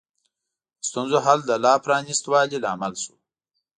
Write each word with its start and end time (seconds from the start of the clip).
د 0.79 0.81
ستونزو 0.89 1.17
حل 1.25 1.39
د 1.45 1.51
لا 1.63 1.73
پرانیست 1.83 2.23
والي 2.31 2.57
لامل 2.65 2.93
شو. 3.03 3.15